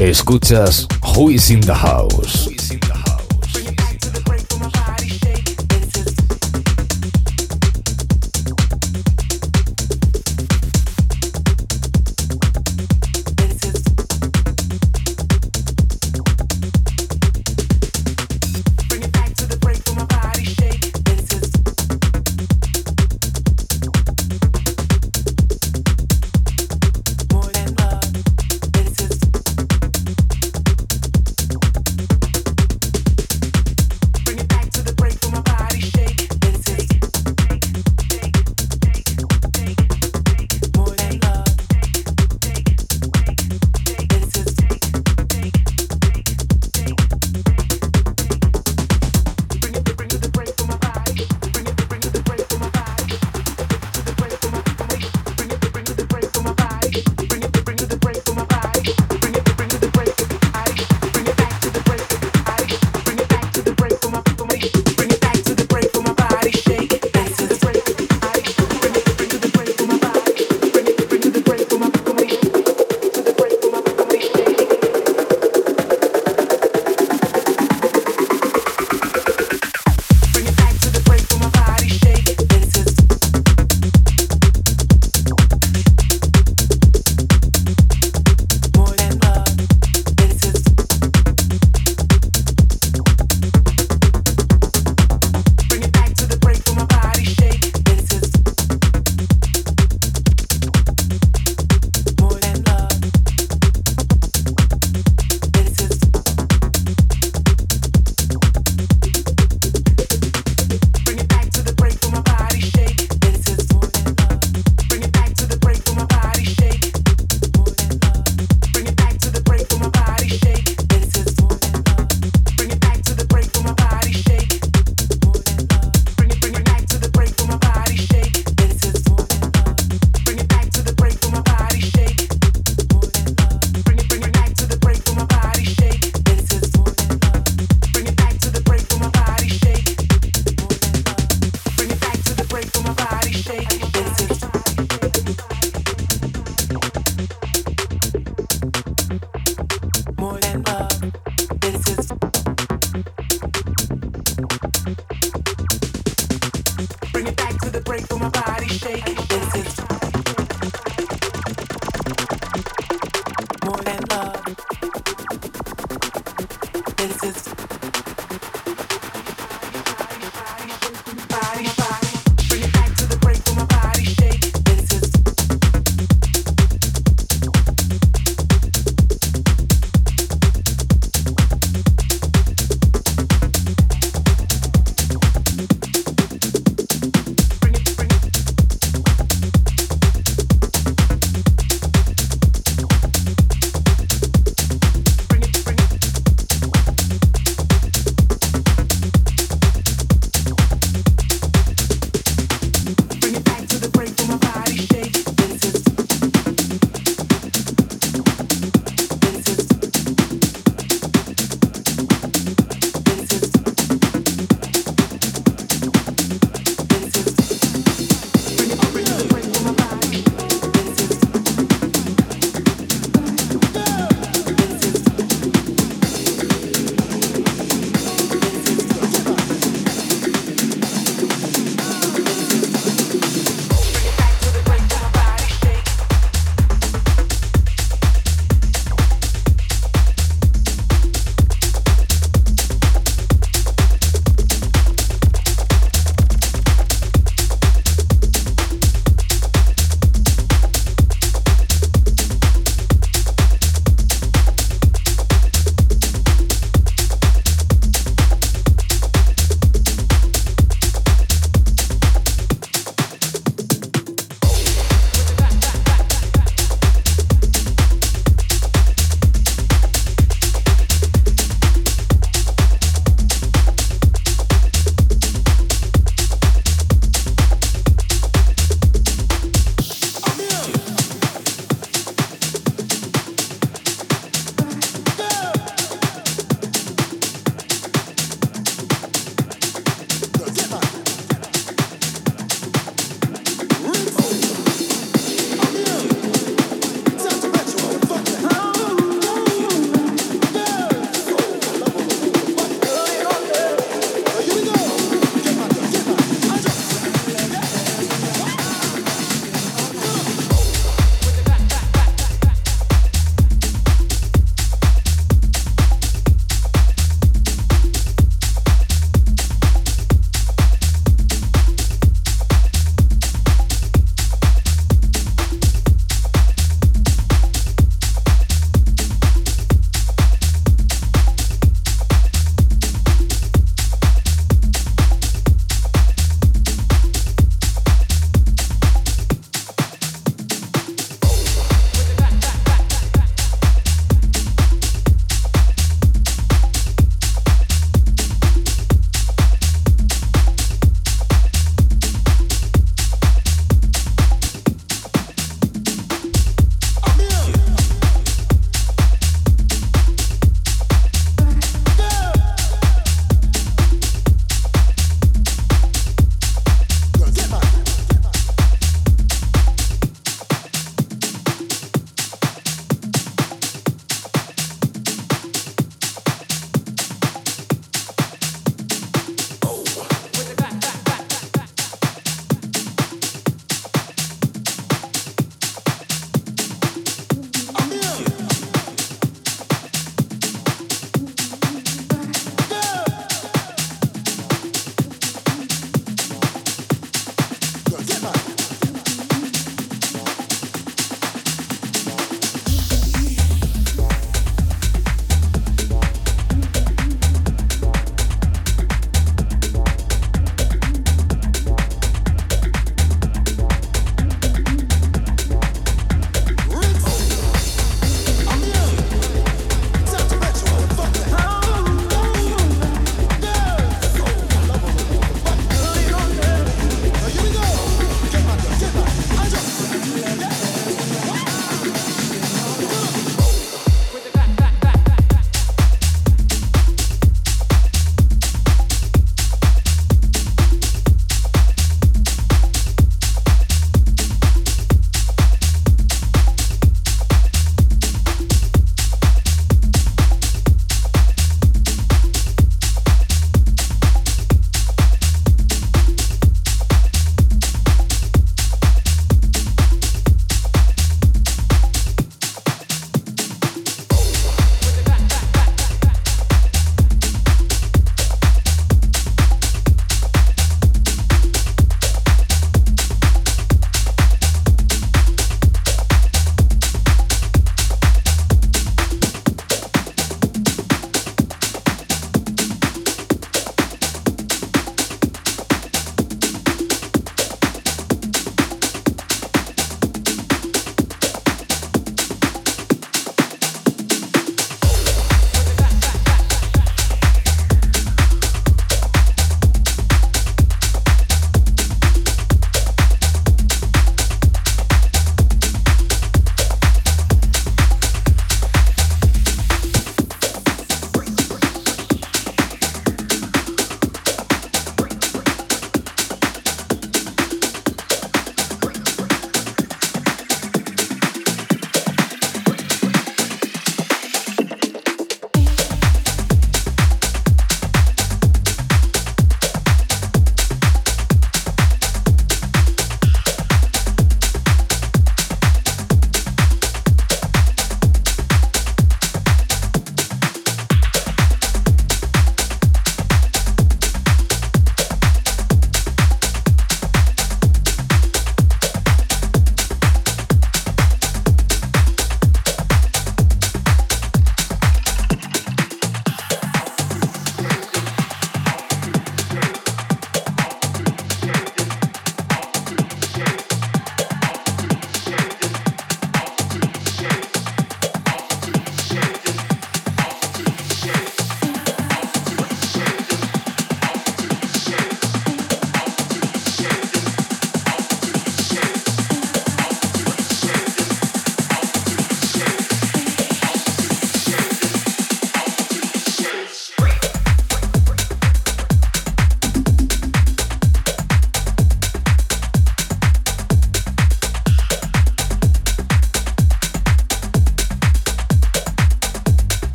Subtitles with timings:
[0.00, 2.57] Escuchas Who is in the House.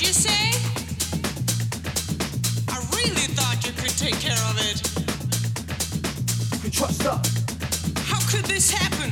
[0.00, 0.50] you say?
[2.68, 4.80] I really thought you could take care of it.
[6.54, 7.26] You can trust us.
[8.08, 9.10] How could this happen?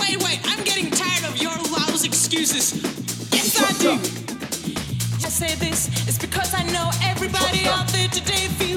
[0.00, 2.74] Wait, wait, I'm getting tired of your lousy excuses.
[3.32, 3.92] Yes, I do.
[3.92, 5.24] Us.
[5.24, 8.71] I say this, it's because I know everybody out there today feels.